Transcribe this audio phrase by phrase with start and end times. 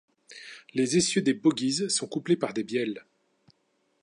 [0.73, 3.05] Les essieux des bogies sont couplés par des bielles.